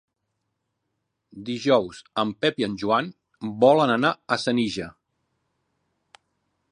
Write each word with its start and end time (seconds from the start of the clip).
Dijous 1.49 1.99
en 2.23 2.31
Pep 2.45 2.59
i 2.63 2.67
en 2.69 2.77
Joan 2.85 3.11
volen 3.65 3.95
anar 3.99 4.13
a 4.15 4.39
Senija. 4.47 4.91